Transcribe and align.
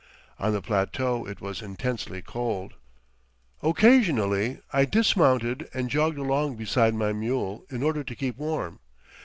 On 0.39 0.51
the 0.51 0.63
plateau 0.63 1.27
it 1.27 1.41
was 1.41 1.61
intensely 1.61 2.23
cold. 2.23 2.73
Occasionally 3.61 4.57
I 4.73 4.83
dismounted 4.83 5.69
and 5.75 5.91
jogged 5.91 6.17
along 6.17 6.55
beside 6.55 6.95
my 6.95 7.13
mule 7.13 7.67
in 7.69 7.83
order 7.83 8.03
to 8.05 8.15
keep 8.15 8.35
warm. 8.39 8.79